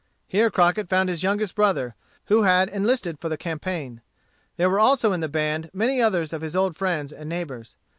[0.27, 1.93] Here Crockett found his youngest brother,
[2.25, 4.01] who had enlisted for the campaign.
[4.57, 7.75] There were also in the band many others of his old friends and neighbors.